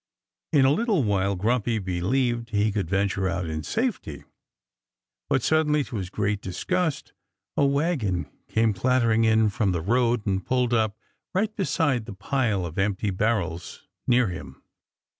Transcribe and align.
In 0.51 0.65
a 0.65 0.71
little 0.73 1.03
while 1.03 1.35
Grumpy 1.35 1.77
believed 1.77 2.49
he 2.49 2.71
could 2.71 2.89
venture 2.89 3.29
out 3.29 3.45
in 3.45 3.61
safety. 3.61 4.23
But 5.29 5.43
suddenly, 5.43 5.83
to 5.83 5.97
his 5.97 6.09
great 6.09 6.41
disgust, 6.41 7.13
a 7.55 7.67
wagon 7.67 8.27
came 8.47 8.73
clattering 8.73 9.25
in 9.25 9.49
from 9.51 9.73
the 9.73 9.81
road 9.83 10.25
and 10.25 10.43
pulled 10.43 10.73
up 10.73 10.97
right 11.35 11.55
beside 11.55 12.07
the 12.07 12.13
pile 12.15 12.65
of 12.65 12.79
empty 12.79 13.11
barrels 13.11 13.87
near 14.07 14.29
him. 14.29 14.63